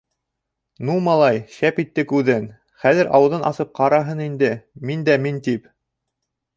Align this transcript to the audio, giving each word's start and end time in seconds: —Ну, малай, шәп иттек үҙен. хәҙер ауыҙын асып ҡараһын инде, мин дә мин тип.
—Ну, 0.87 0.95
малай, 1.07 1.41
шәп 1.57 1.83
иттек 1.83 2.15
үҙен. 2.21 2.49
хәҙер 2.87 3.13
ауыҙын 3.21 3.47
асып 3.53 3.79
ҡараһын 3.83 4.27
инде, 4.31 4.53
мин 4.89 5.09
дә 5.13 5.23
мин 5.29 5.43
тип. 5.51 5.75